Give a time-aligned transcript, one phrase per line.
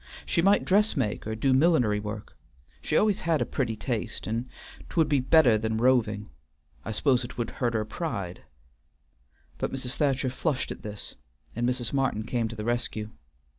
[0.25, 2.35] She might dressmake or do millinery work;
[2.81, 4.49] she always had a pretty taste, and
[4.89, 6.31] 't would be better than roving.
[6.83, 8.41] I 'spose 't would hurt her pride,"
[9.59, 9.97] but Mrs.
[9.97, 11.13] Thacher flushed at this,
[11.55, 11.93] and Mrs.
[11.93, 13.11] Martin came to the rescue.